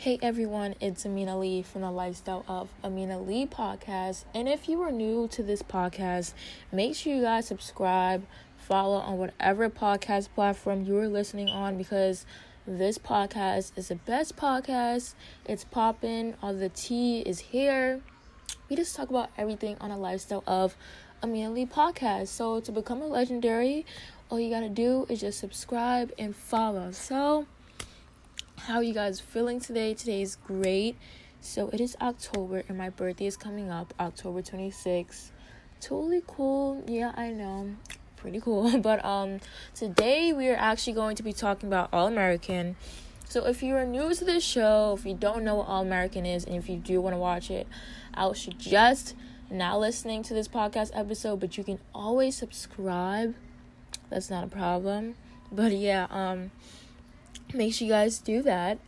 [0.00, 4.24] Hey everyone, it's Amina Lee from the Lifestyle of Amina Lee podcast.
[4.34, 6.32] And if you are new to this podcast,
[6.72, 8.24] make sure you guys subscribe,
[8.56, 12.24] follow on whatever podcast platform you are listening on because
[12.66, 15.12] this podcast is the best podcast.
[15.44, 18.00] It's popping, all the tea is here.
[18.70, 20.78] We just talk about everything on a lifestyle of
[21.22, 22.28] Amina Lee podcast.
[22.28, 23.84] So to become a legendary,
[24.30, 26.90] all you gotta do is just subscribe and follow.
[26.90, 27.44] So
[28.66, 29.94] how are you guys feeling today?
[29.94, 30.96] Today is great.
[31.40, 35.30] So it is October and my birthday is coming up, October 26th.
[35.80, 36.84] Totally cool.
[36.86, 37.70] Yeah, I know.
[38.16, 38.78] Pretty cool.
[38.82, 39.40] But um
[39.74, 42.76] today we are actually going to be talking about All American.
[43.26, 46.26] So if you are new to this show, if you don't know what All American
[46.26, 47.66] is and if you do want to watch it,
[48.12, 49.14] I would suggest
[49.50, 53.34] not listening to this podcast episode, but you can always subscribe.
[54.10, 55.14] That's not a problem.
[55.50, 56.50] But yeah, um
[57.54, 58.78] make sure you guys do that.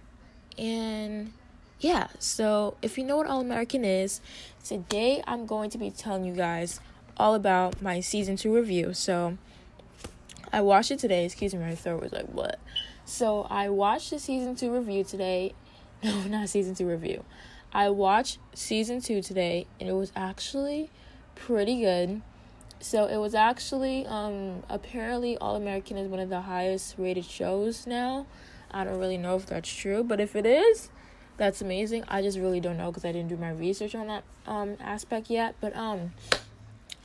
[0.58, 1.32] And
[1.80, 4.20] yeah, so if you know what All American is,
[4.64, 6.80] today I'm going to be telling you guys
[7.16, 8.94] all about my season two review.
[8.94, 9.36] So
[10.52, 11.24] I watched it today.
[11.24, 12.58] Excuse me, my throat was like, what?
[13.04, 15.54] So I watched the season two review today.
[16.04, 17.22] No, not season two review.
[17.72, 20.90] I watched season two today, and it was actually
[21.36, 22.22] pretty good.
[22.80, 27.86] So it was actually um apparently All American is one of the highest rated shows
[27.86, 28.26] now.
[28.72, 30.90] I don't really know if that's true, but if it is,
[31.36, 32.04] that's amazing.
[32.08, 35.30] I just really don't know because I didn't do my research on that um aspect
[35.30, 35.54] yet.
[35.60, 36.12] But um,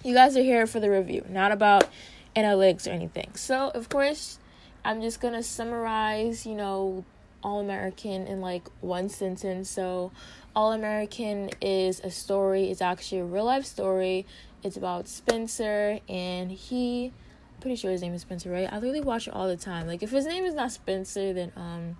[0.03, 1.89] you guys are here for the review, not about
[2.35, 3.31] analytics or anything.
[3.35, 4.39] So of course,
[4.85, 7.03] I'm just gonna summarize, you know,
[7.43, 9.69] All American in like one sentence.
[9.69, 10.11] So
[10.55, 12.69] All American is a story.
[12.69, 14.25] It's actually a real life story.
[14.63, 17.13] It's about Spencer and he
[17.61, 18.71] pretty sure his name is Spencer, right?
[18.71, 19.87] I literally watch it all the time.
[19.87, 21.97] Like if his name is not Spencer, then um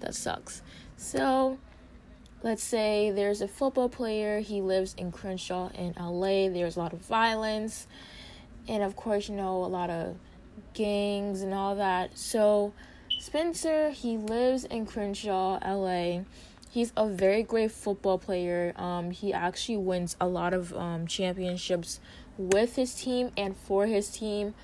[0.00, 0.62] that sucks.
[0.96, 1.58] So
[2.42, 6.48] let's say there's a football player, he lives in Crenshaw in LA.
[6.48, 7.86] There's a lot of violence
[8.68, 10.16] and of course, you know, a lot of
[10.74, 12.16] gangs and all that.
[12.16, 12.72] So
[13.18, 16.22] Spencer, he lives in Crenshaw, LA.
[16.70, 18.72] He's a very great football player.
[18.76, 22.00] Um, he actually wins a lot of um, championships
[22.40, 24.54] with his team and for his team.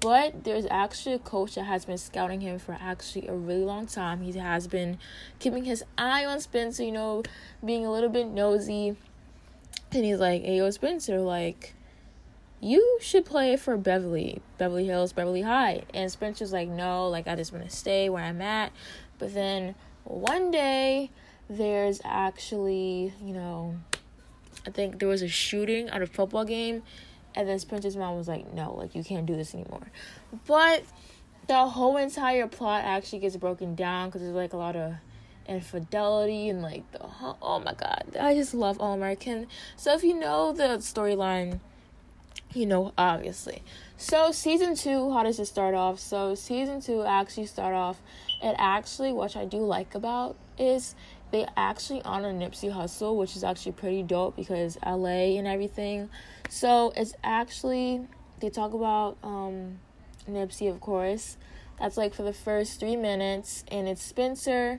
[0.00, 3.86] But there's actually a coach that has been scouting him for actually a really long
[3.86, 4.22] time.
[4.22, 4.98] He has been
[5.38, 7.22] keeping his eye on Spencer, you know,
[7.64, 8.96] being a little bit nosy.
[9.90, 11.74] And he's like, hey, yo, Spencer, like,
[12.60, 15.82] you should play for Beverly, Beverly Hills, Beverly High.
[15.92, 18.72] And Spencer's like, no, like, I just want to stay where I'm at.
[19.18, 21.10] But then one day,
[21.50, 23.76] there's actually, you know,
[24.66, 26.82] I think there was a shooting at a football game
[27.34, 29.86] and then Spencer's mom was like, no, like, you can't do this anymore.
[30.46, 30.84] But
[31.48, 34.94] the whole entire plot actually gets broken down because there's like a lot of
[35.48, 37.00] infidelity and like the
[37.42, 41.58] oh my god i just love all american so if you know the storyline
[42.54, 43.60] you know obviously
[43.96, 48.00] so season two how does it start off so season two actually start off
[48.40, 50.94] it actually what i do like about is
[51.32, 56.10] they actually honor Nipsey Hussle, which is actually pretty dope because LA and everything.
[56.52, 58.02] So it's actually
[58.40, 59.78] they talk about um
[60.28, 61.38] Nipsey of course.
[61.80, 64.78] That's like for the first three minutes and it's Spencer,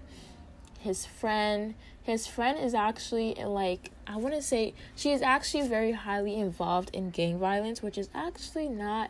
[0.77, 1.73] his friend.
[2.03, 7.09] His friend is actually like I wanna say she is actually very highly involved in
[7.09, 9.09] gang violence, which is actually not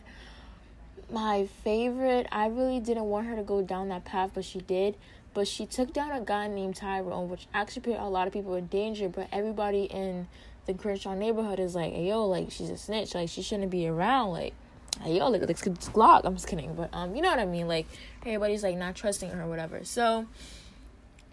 [1.12, 2.28] my favorite.
[2.32, 4.96] I really didn't want her to go down that path, but she did
[5.34, 8.54] but she took down a guy named Tyrone, which actually put a lot of people
[8.56, 9.10] in danger.
[9.10, 10.28] But everybody in
[10.66, 13.16] the Crenshaw neighborhood is like, hey, yo, like, she's a snitch.
[13.16, 14.32] Like, she shouldn't be around.
[14.32, 14.54] Like,
[15.02, 16.22] hey, yo, like, like Glock.
[16.24, 16.74] I'm just kidding.
[16.76, 17.68] But, um, you know what I mean?
[17.68, 17.88] Like,
[18.22, 19.84] everybody's, like, not trusting her or whatever.
[19.84, 20.28] So,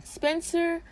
[0.02, 0.82] Spencer,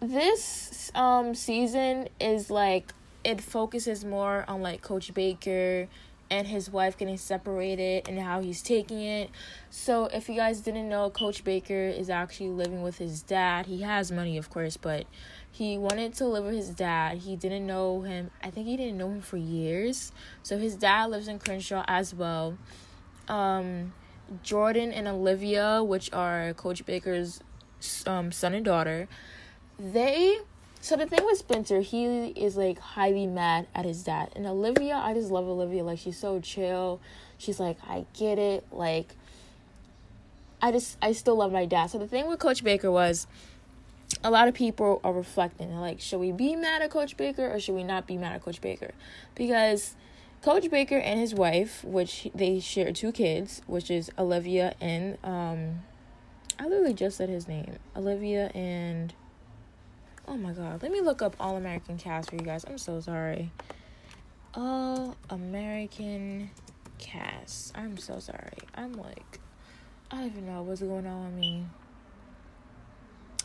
[0.00, 2.92] this, um, season is, like,
[3.24, 5.88] it focuses more on, like, Coach Baker
[6.30, 9.30] and his wife getting separated and how he's taking it.
[9.70, 13.66] So, if you guys didn't know, Coach Baker is actually living with his dad.
[13.66, 15.06] He has money, of course, but
[15.54, 17.18] he wanted to live with his dad.
[17.18, 18.32] He didn't know him.
[18.42, 20.10] I think he didn't know him for years.
[20.42, 22.58] So, his dad lives in Crenshaw as well.
[23.28, 23.92] Um,
[24.42, 27.38] Jordan and Olivia, which are Coach Baker's
[28.04, 29.06] um, son and daughter,
[29.78, 30.38] they
[30.80, 34.32] so the thing with Spencer, he is like highly mad at his dad.
[34.34, 35.84] And Olivia, I just love Olivia.
[35.84, 37.00] Like she's so chill.
[37.38, 38.66] She's like, I get it.
[38.72, 39.14] Like
[40.60, 41.90] I just I still love my dad.
[41.90, 43.28] So the thing with Coach Baker was
[44.22, 45.74] a lot of people are reflecting.
[45.78, 48.42] Like, should we be mad at Coach Baker or should we not be mad at
[48.42, 48.92] Coach Baker?
[49.34, 49.94] Because
[50.42, 55.82] Coach Baker and his wife, which they share two kids, which is Olivia and um
[56.58, 57.78] I literally just said his name.
[57.96, 59.12] Olivia and
[60.26, 62.64] Oh my god, let me look up All American cast for you guys.
[62.66, 63.50] I'm so sorry.
[64.54, 66.50] All American
[66.98, 67.76] cast.
[67.76, 68.58] I'm so sorry.
[68.74, 69.40] I'm like
[70.10, 71.66] I don't even know what's going on with me.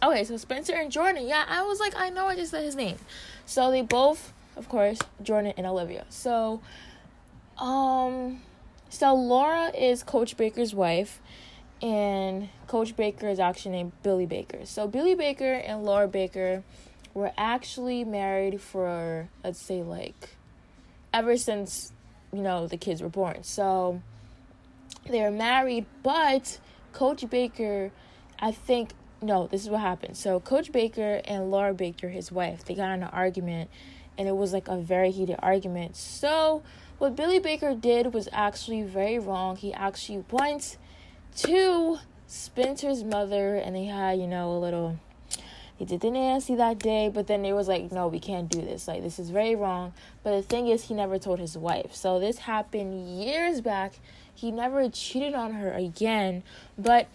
[0.01, 1.27] Okay, so Spencer and Jordan.
[1.27, 2.97] Yeah, I was like, I know I just said his name.
[3.45, 6.05] So they both, of course, Jordan and Olivia.
[6.09, 6.61] So,
[7.57, 8.41] um,
[8.89, 11.21] so Laura is Coach Baker's wife,
[11.81, 14.65] and Coach Baker is actually named Billy Baker.
[14.65, 16.63] So Billy Baker and Laura Baker
[17.13, 20.35] were actually married for let's say like
[21.13, 21.91] ever since
[22.31, 23.43] you know the kids were born.
[23.43, 24.01] So
[25.07, 26.59] they were married, but
[26.93, 27.91] Coach Baker,
[28.39, 28.91] I think
[29.21, 30.17] no, this is what happened.
[30.17, 33.69] So Coach Baker and Laura Baker, his wife, they got in an argument
[34.17, 35.95] and it was like a very heated argument.
[35.95, 36.63] So
[36.97, 39.55] what Billy Baker did was actually very wrong.
[39.55, 40.77] He actually went
[41.37, 44.99] to Spencer's mother and they had, you know, a little
[45.79, 48.59] he did the nasty that day, but then it was like, no, we can't do
[48.59, 48.85] this.
[48.85, 49.93] Like, this is very wrong.
[50.23, 51.95] But the thing is, he never told his wife.
[51.95, 53.93] So this happened years back.
[54.35, 56.43] He never cheated on her again.
[56.77, 57.07] But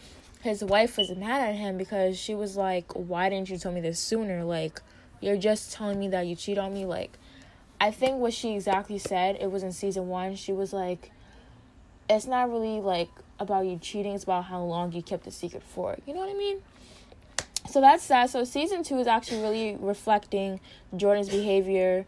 [0.44, 3.81] his wife was mad at him because she was like, Why didn't you tell me
[3.81, 4.44] this sooner?
[4.44, 4.81] Like,
[5.20, 6.85] you're just telling me that you cheat on me.
[6.85, 7.19] Like,
[7.81, 10.37] I think what she exactly said, it was in season one.
[10.37, 11.11] She was like,
[12.11, 13.08] It's not really like
[13.41, 15.96] about you cheating, it's about how long you kept the secret for.
[16.06, 16.58] You know what I mean?
[17.70, 18.29] So that's that.
[18.29, 20.61] So season two is actually really reflecting
[20.94, 22.05] Jordan's behavior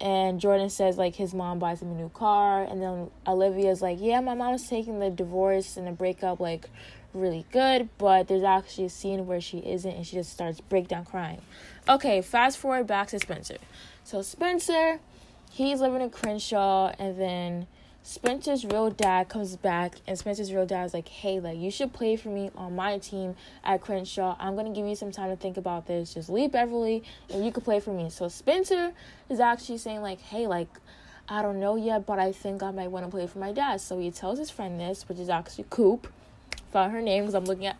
[0.00, 3.98] and Jordan says like his mom buys him a new car and then Olivia's like,
[4.00, 6.70] Yeah, my mom's taking the divorce and the breakup like
[7.12, 11.04] really good, but there's actually a scene where she isn't and she just starts breakdown
[11.04, 11.40] crying.
[11.88, 13.56] Okay, fast forward back to Spencer.
[14.04, 15.00] So Spencer,
[15.50, 17.66] he's living in Crenshaw and then
[18.02, 21.92] Spencer's real dad comes back and Spencer's real dad is like, Hey, like you should
[21.92, 24.36] play for me on my team at Crenshaw.
[24.38, 26.14] I'm gonna give you some time to think about this.
[26.14, 27.02] Just leave Beverly
[27.32, 28.08] and you can play for me.
[28.10, 28.92] So Spencer
[29.28, 30.68] is actually saying like, Hey, like
[31.28, 33.80] I don't know yet, but I think I might want to play for my dad.
[33.80, 36.08] So he tells his friend this, which is actually Coop
[36.70, 37.76] found her name because I'm looking at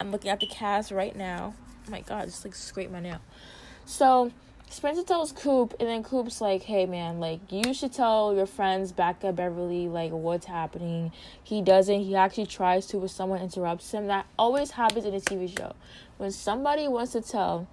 [0.00, 1.54] I'm looking at the cast right now.
[1.86, 3.20] Oh my god, just like scrape my nail.
[3.84, 4.32] So
[4.70, 8.92] Spencer tells Coop, and then Coop's like, "Hey man, like you should tell your friends
[8.92, 12.02] back at Beverly like what's happening." He doesn't.
[12.02, 14.06] He actually tries to, but someone interrupts him.
[14.06, 15.74] That always happens in a TV show.
[16.18, 17.66] When somebody wants to tell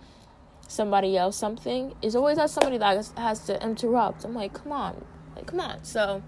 [0.67, 4.25] somebody else something, it's always that somebody that has to interrupt.
[4.25, 5.05] I'm like, come on,
[5.35, 5.83] like come on.
[5.83, 6.23] So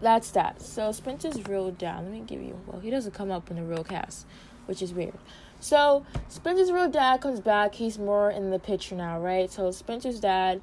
[0.00, 0.62] that's that.
[0.62, 2.02] So Spencer's real dad.
[2.02, 2.58] Let me give you.
[2.66, 4.26] Well, he doesn't come up in the real cast,
[4.66, 5.18] which is weird.
[5.60, 7.74] So Spencer's real dad comes back.
[7.74, 9.50] He's more in the picture now, right?
[9.50, 10.60] So Spencer's dad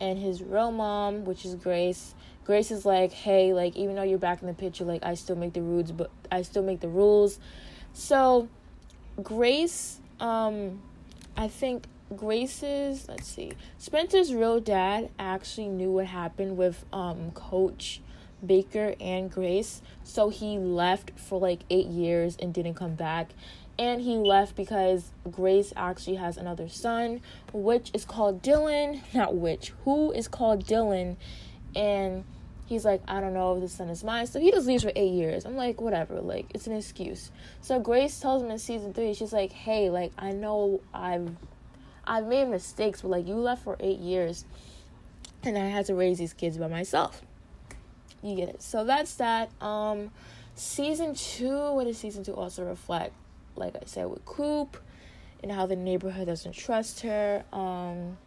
[0.00, 2.14] and his real mom, which is Grace.
[2.44, 5.36] Grace is like, hey, like even though you're back in the picture, like I still
[5.36, 7.38] make the rules, but I still make the rules.
[7.92, 8.48] So
[9.22, 10.80] Grace, um,
[11.36, 11.84] I think
[12.16, 18.00] Grace's let's see, Spencer's real dad actually knew what happened with um Coach
[18.44, 19.82] Baker and Grace.
[20.04, 23.30] So he left for like eight years and didn't come back.
[23.78, 27.20] And he left because Grace actually has another son,
[27.52, 29.00] which is called Dylan.
[29.14, 31.16] Not which, who is called Dylan.
[31.76, 32.24] And
[32.66, 34.26] he's like, I don't know if the son is mine.
[34.26, 35.44] So he just leaves for eight years.
[35.44, 37.30] I'm like, whatever, like, it's an excuse.
[37.60, 41.30] So Grace tells him in season three, she's like, hey, like, I know I've
[42.08, 44.46] I've made mistakes, but like you left for eight years
[45.44, 47.22] and I had to raise these kids by myself
[48.22, 48.62] you get it.
[48.62, 49.50] So that's that.
[49.62, 50.10] Um,
[50.54, 51.72] season two.
[51.72, 53.12] What does season two also reflect?
[53.56, 54.76] Like I said with Coop,
[55.42, 57.44] and how the neighborhood doesn't trust her.
[57.52, 58.18] Um,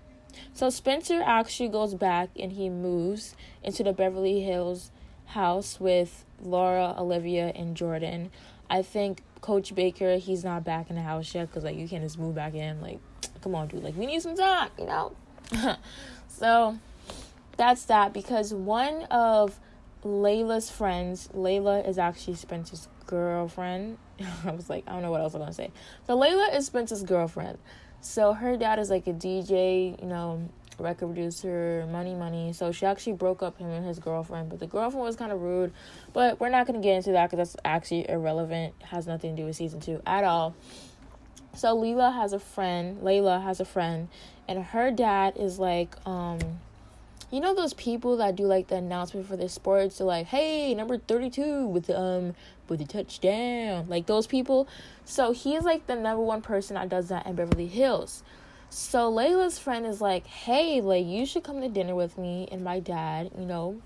[0.54, 4.92] so Spencer actually goes back and he moves into the Beverly Hills
[5.28, 8.32] house with Laura, Olivia, and Jordan.
[8.70, 12.04] I think Coach Baker, he's not back in the house yet because like you can't
[12.04, 12.82] just move back in.
[12.82, 13.00] Like,
[13.42, 13.84] come on, dude.
[13.84, 15.14] Like we need some time, you know.
[16.28, 16.78] so
[17.58, 19.60] that's that because one of
[20.04, 21.30] Layla's friends.
[21.36, 23.98] Layla is actually Spencer's girlfriend.
[24.46, 25.72] I was like, I don't know what else I'm gonna say.
[26.08, 27.58] So Layla is Spencer's girlfriend.
[28.02, 32.54] So her dad is like a DJ, you know, record producer, money, money.
[32.54, 35.42] So she actually broke up him and his girlfriend, but the girlfriend was kind of
[35.42, 35.72] rude.
[36.14, 38.74] But we're not gonna get into that because that's actually irrelevant.
[38.84, 40.56] Has nothing to do with season two at all.
[41.56, 43.02] So Layla has a friend.
[43.02, 44.08] Layla has a friend,
[44.48, 46.40] and her dad is like, um,
[47.32, 50.74] you know those people that do like the announcement for their sports they're like hey
[50.74, 52.36] number 32 with um
[52.68, 54.68] with the touchdown like those people
[55.06, 58.24] so he's like the number one person that does that in beverly hills
[58.70, 62.64] so layla's friend is like hey like you should come to dinner with me and
[62.64, 63.82] my dad you know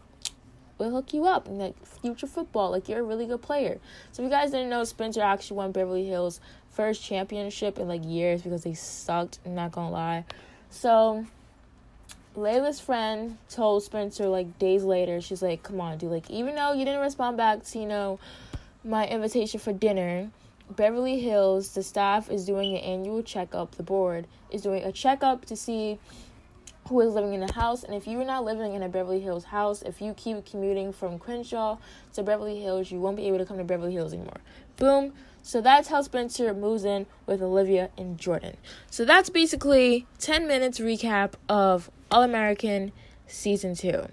[0.78, 2.72] we'll hook you up in like future football.
[2.72, 3.80] Like you're a really good player.
[4.12, 8.04] So if you guys didn't know, Spencer actually won Beverly Hills first championship in like
[8.06, 9.40] years because they sucked.
[9.46, 10.26] I'm not gonna lie.
[10.70, 11.26] So
[12.36, 16.12] Layla's friend told Spencer like days later, she's like, "Come on, dude.
[16.12, 18.20] Like even though you didn't respond back to you know
[18.84, 20.30] my invitation for dinner."
[20.70, 23.76] Beverly Hills, the staff is doing an annual checkup.
[23.76, 26.00] The board is doing a checkup to see
[26.88, 27.84] who is living in the house.
[27.84, 31.18] And if you're not living in a Beverly Hills house, if you keep commuting from
[31.18, 31.78] Crenshaw
[32.14, 34.42] to Beverly Hills, you won't be able to come to Beverly Hills anymore.
[34.78, 35.14] Boom.
[35.42, 38.58] So that's how Spencer moves in with Olivia and Jordan.
[38.90, 42.92] So that's basically 10 minutes recap of All American
[43.28, 44.08] Season 2.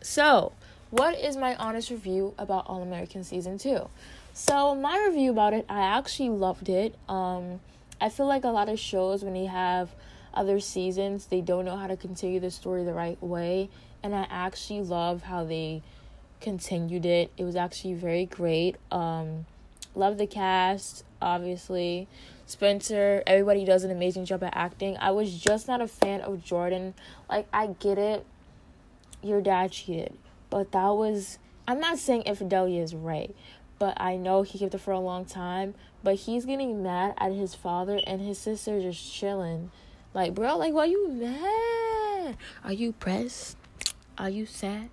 [0.00, 0.52] So,
[0.90, 3.88] what is my honest review about All American Season 2?
[4.32, 6.94] So, my review about it, I actually loved it.
[7.08, 7.60] Um,
[8.00, 9.90] I feel like a lot of shows, when they have
[10.34, 13.70] other seasons, they don't know how to continue the story the right way.
[14.02, 15.82] And I actually love how they
[16.40, 17.32] continued it.
[17.36, 18.76] It was actually very great.
[18.92, 19.46] Um,
[19.94, 22.06] love the cast, obviously.
[22.46, 24.98] Spencer, everybody does an amazing job at acting.
[24.98, 26.92] I was just not a fan of Jordan.
[27.30, 28.26] Like, I get it.
[29.22, 30.12] Your dad cheated.
[30.50, 31.38] But that was.
[31.66, 33.34] I'm not saying infidelity is right,
[33.78, 35.74] but I know he kept it for a long time.
[36.02, 39.70] But he's getting mad at his father and his sister just chilling.
[40.14, 42.36] Like, bro, like, why you mad?
[42.64, 43.56] Are you pressed?
[44.16, 44.88] Are you sad?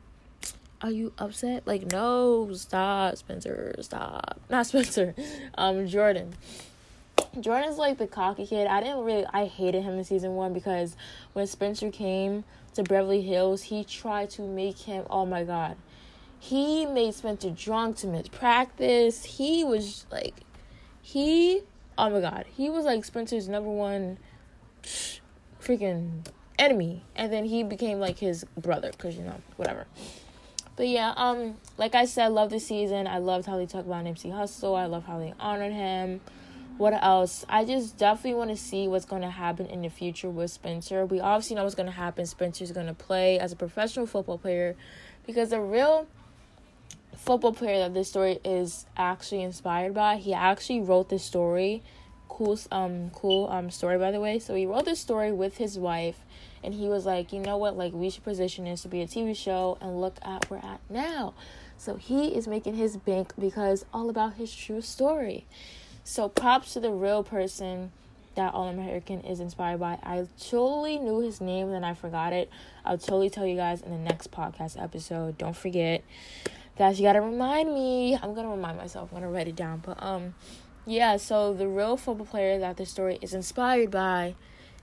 [0.81, 1.67] Are you upset?
[1.67, 4.39] Like, no, stop, Spencer, stop.
[4.49, 5.13] Not Spencer,
[5.55, 6.33] um, Jordan.
[7.39, 8.65] Jordan's like the cocky kid.
[8.65, 10.97] I didn't really, I hated him in season one because
[11.33, 15.77] when Spencer came to Beverly Hills, he tried to make him, oh my God,
[16.39, 19.23] he made Spencer drunk to miss practice.
[19.23, 20.33] He was like,
[20.99, 21.61] he,
[21.95, 24.17] oh my God, he was like Spencer's number one
[24.83, 26.25] freaking
[26.57, 27.03] enemy.
[27.15, 29.88] And then he became like his brother because you know whatever.
[30.75, 33.07] But yeah um like i said love the season.
[33.07, 34.77] I loved how they talked about Nipsey Hussle.
[34.77, 36.21] I love how they honored him.
[36.77, 37.45] What else?
[37.47, 41.05] I just definitely want to see what's going to happen in the future with spencer.
[41.05, 42.25] We obviously know what's going to happen.
[42.25, 44.75] Spencer's going to play as a professional football player
[45.27, 46.07] because the real
[47.15, 51.83] football player that this story is actually inspired by he actually wrote this story
[52.41, 54.39] cool um cool um story by the way.
[54.39, 56.17] So he wrote this story with his wife
[56.63, 59.07] and he was like, you know what, like we should position this to be a
[59.07, 61.36] TV show and look at where we're at now.
[61.77, 65.45] So he is making his bank because all about his true story.
[66.03, 67.91] So props to the real person
[68.33, 70.00] that All American is inspired by.
[70.01, 72.50] I totally knew his name and then I forgot it.
[72.83, 75.38] I'll totally tell you guys in the next podcast episode.
[75.38, 76.03] Don't forget.
[76.77, 78.17] Guys, you gotta remind me.
[78.19, 79.10] I'm gonna remind myself.
[79.12, 79.83] I'm gonna write it down.
[79.86, 80.33] But um
[80.85, 84.35] yeah, so the real football player that the story is inspired by,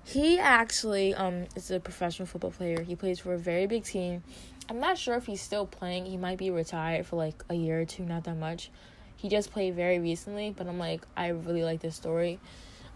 [0.04, 2.82] he actually um is a professional football player.
[2.82, 4.22] He plays for a very big team.
[4.68, 6.06] I'm not sure if he's still playing.
[6.06, 8.70] He might be retired for like a year or two, not that much.
[9.16, 12.38] He just played very recently, but I'm like, I really like this story.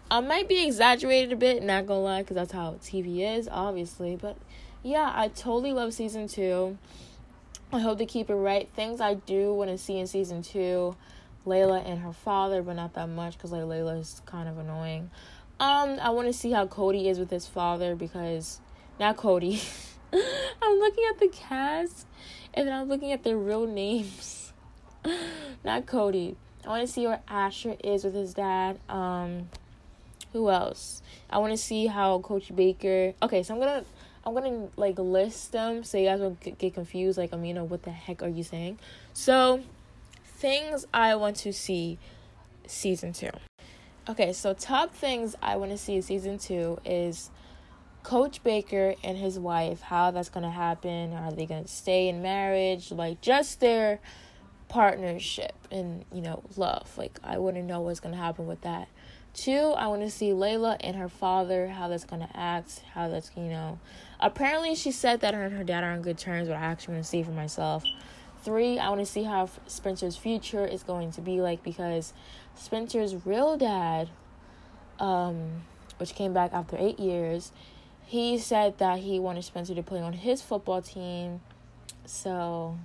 [0.09, 4.15] I might be exaggerated a bit, not gonna lie, because that's how TV is, obviously.
[4.15, 4.37] But
[4.83, 6.77] yeah, I totally love season two.
[7.71, 8.69] I hope to keep it right.
[8.75, 10.95] Things I do want to see in season two.
[11.45, 15.09] Layla and her father, but not that much because like Layla is kind of annoying.
[15.59, 18.59] Um, I want to see how Cody is with his father because
[18.99, 19.61] not Cody.
[20.13, 22.07] I'm looking at the cast
[22.53, 24.53] and then I'm looking at their real names.
[25.63, 26.35] not Cody.
[26.65, 28.79] I want to see where Asher is with his dad.
[28.87, 29.49] Um,
[30.31, 31.01] who else?
[31.29, 33.13] I want to see how Coach Baker.
[33.21, 33.83] Okay, so I'm gonna
[34.25, 37.17] I'm gonna like list them so you guys won't get confused.
[37.17, 38.79] Like, I Amina, what the heck are you saying?
[39.13, 39.61] So
[40.43, 41.97] things I want to see
[42.67, 43.29] season two.
[44.09, 47.31] Okay, so top things I want to see season two is
[48.03, 51.13] Coach Baker and his wife, how that's going to happen.
[51.13, 52.91] Are they going to stay in marriage?
[52.91, 54.01] Like, just their
[54.67, 56.91] partnership and, you know, love.
[56.97, 58.89] Like, I want to know what's going to happen with that.
[59.33, 63.07] Two, I want to see Layla and her father, how that's going to act, how
[63.07, 63.79] that's, you know.
[64.19, 66.95] Apparently, she said that her and her dad are on good terms, but I actually
[66.95, 67.85] want to see for myself.
[68.43, 72.13] Three, I want to see how Spencer's future is going to be like because
[72.55, 74.09] Spencer's real dad,
[74.99, 75.63] um,
[75.97, 77.53] which came back after eight years,
[78.05, 81.39] he said that he wanted Spencer to play on his football team.
[82.05, 82.77] So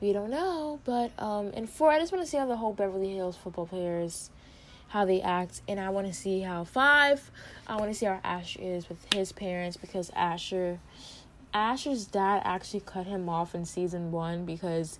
[0.00, 2.72] we don't know, but um, and four, I just want to see how the whole
[2.72, 4.30] Beverly Hills football players
[4.88, 7.30] how they act and I want to see how five
[7.66, 10.80] I want to see how Asher is with his parents because Asher
[11.52, 14.98] Asher's dad actually cut him off in season one because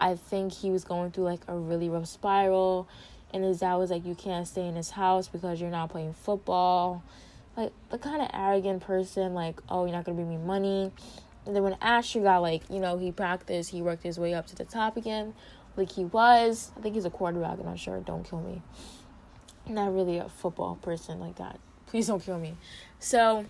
[0.00, 2.88] I think he was going through like a really rough spiral.
[3.32, 6.14] And his dad was like, You can't stay in his house because you're not playing
[6.14, 7.02] football.
[7.56, 10.92] Like, the kind of arrogant person, like, Oh, you're not going to bring me money.
[11.46, 14.46] And then when Asher got like, you know, he practiced, he worked his way up
[14.48, 15.34] to the top again,
[15.76, 16.72] like he was.
[16.76, 18.00] I think he's a quarterback, I'm not sure.
[18.00, 18.62] Don't kill me.
[19.68, 21.58] Not really a football person like that.
[21.86, 22.56] Please don't kill me.
[22.98, 23.44] So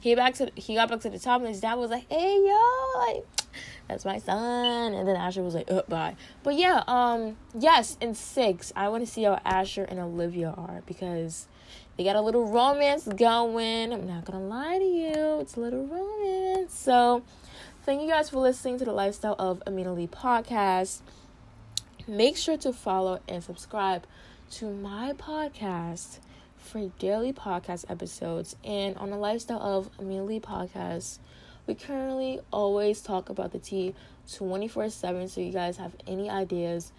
[0.00, 2.36] he back to he got back to the top and his dad was like, Hey
[2.44, 3.24] yo, like
[3.88, 4.94] that's my son.
[4.94, 6.16] And then Asher was like, uh, bye.
[6.42, 10.82] But yeah, um, yes, in six, I want to see how Asher and Olivia are
[10.86, 11.46] because
[11.96, 13.92] they got a little romance going.
[13.92, 16.74] I'm not gonna lie to you, it's a little romance.
[16.74, 17.22] So,
[17.84, 21.00] thank you guys for listening to the Lifestyle of Amina Lee podcast.
[22.08, 24.04] Make sure to follow and subscribe
[24.52, 26.18] to my podcast
[26.58, 31.18] for daily podcast episodes and on the Lifestyle of Amina Lee podcast.
[31.66, 33.94] We currently always talk about the tea
[34.32, 35.28] 24 7.
[35.28, 36.92] So, you guys have any ideas,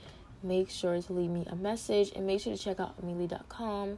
[0.44, 3.98] make sure to leave me a message and make sure to check out Amelie.com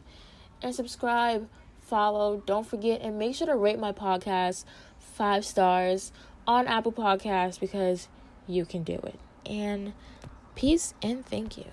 [0.62, 1.48] and subscribe,
[1.82, 2.44] follow.
[2.46, 4.66] Don't forget and make sure to rate my podcast
[5.00, 6.12] five stars
[6.48, 8.08] on Apple Podcasts because
[8.48, 9.20] you can do it.
[9.46, 9.94] And
[10.56, 11.66] peace and thank you.